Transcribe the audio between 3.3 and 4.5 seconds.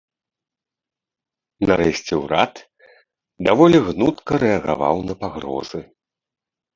даволі гнутка